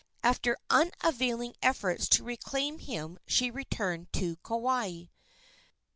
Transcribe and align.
After 0.23 0.57
unavailing 0.71 1.53
efforts 1.61 2.09
to 2.09 2.23
reclaim 2.23 2.79
him 2.79 3.19
she 3.27 3.51
returned 3.51 4.11
to 4.13 4.37
Kauai. 4.37 5.03